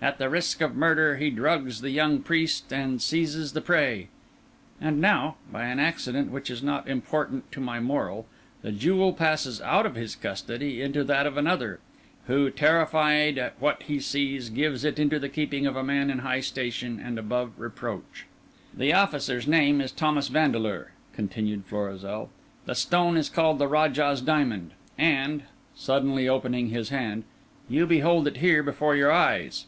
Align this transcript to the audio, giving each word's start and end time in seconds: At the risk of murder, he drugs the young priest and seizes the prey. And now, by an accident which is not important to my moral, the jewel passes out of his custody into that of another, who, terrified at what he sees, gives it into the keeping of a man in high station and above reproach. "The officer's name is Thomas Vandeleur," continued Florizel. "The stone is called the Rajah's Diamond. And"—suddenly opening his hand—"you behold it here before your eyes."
At 0.00 0.18
the 0.18 0.30
risk 0.30 0.60
of 0.60 0.76
murder, 0.76 1.16
he 1.16 1.28
drugs 1.28 1.80
the 1.80 1.90
young 1.90 2.20
priest 2.22 2.72
and 2.72 3.02
seizes 3.02 3.52
the 3.52 3.60
prey. 3.60 4.06
And 4.80 5.00
now, 5.00 5.38
by 5.50 5.64
an 5.64 5.80
accident 5.80 6.30
which 6.30 6.50
is 6.52 6.62
not 6.62 6.86
important 6.86 7.50
to 7.50 7.60
my 7.60 7.80
moral, 7.80 8.28
the 8.62 8.70
jewel 8.70 9.12
passes 9.12 9.60
out 9.60 9.86
of 9.86 9.96
his 9.96 10.14
custody 10.14 10.80
into 10.80 11.02
that 11.02 11.26
of 11.26 11.36
another, 11.36 11.80
who, 12.28 12.48
terrified 12.48 13.38
at 13.38 13.60
what 13.60 13.82
he 13.82 13.98
sees, 13.98 14.50
gives 14.50 14.84
it 14.84 15.00
into 15.00 15.18
the 15.18 15.28
keeping 15.28 15.66
of 15.66 15.74
a 15.74 15.82
man 15.82 16.10
in 16.10 16.20
high 16.20 16.38
station 16.42 17.00
and 17.04 17.18
above 17.18 17.58
reproach. 17.58 18.24
"The 18.72 18.92
officer's 18.94 19.48
name 19.48 19.80
is 19.80 19.90
Thomas 19.90 20.28
Vandeleur," 20.28 20.92
continued 21.12 21.64
Florizel. 21.66 22.30
"The 22.66 22.76
stone 22.76 23.16
is 23.16 23.28
called 23.28 23.58
the 23.58 23.66
Rajah's 23.66 24.20
Diamond. 24.20 24.74
And"—suddenly 24.96 26.28
opening 26.28 26.68
his 26.68 26.90
hand—"you 26.90 27.84
behold 27.84 28.28
it 28.28 28.36
here 28.36 28.62
before 28.62 28.94
your 28.94 29.10
eyes." 29.10 29.66